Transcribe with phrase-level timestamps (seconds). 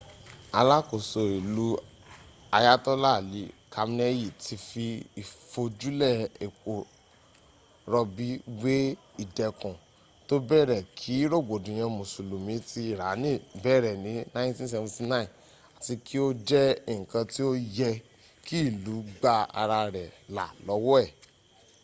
[0.61, 1.67] alakoso ilu
[2.57, 3.41] ayatola ali
[3.73, 4.85] kamneyi ti fi
[5.23, 6.11] ifojule
[6.45, 6.73] epo
[7.93, 8.29] robi
[8.61, 8.77] we
[9.23, 9.75] idẹkun
[10.27, 13.31] to bẹrẹ ki rogbodiyan musulumi ti irani
[13.63, 15.17] bẹrẹ ni 1979
[15.77, 16.63] ati ti o jẹ
[16.99, 17.91] nkan ti o yẹ
[18.45, 20.05] ki ilu gba ara rẹ
[20.35, 21.07] la lọwọ e